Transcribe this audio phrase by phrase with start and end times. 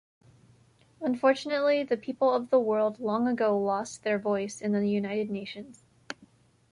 [0.99, 5.83] Unfortunately, the people of the world long ago lost their voice in the United Nations.